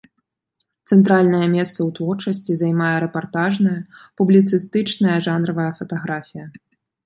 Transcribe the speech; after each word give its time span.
Цэнтральнае 0.95 1.47
месца 1.55 1.73
ў 1.87 1.89
творчасці 1.99 2.57
займае 2.63 2.95
рэпартажная, 3.05 3.77
публіцыстычная, 4.23 5.17
жанравая 5.31 5.71
фатаграфія. 5.83 6.45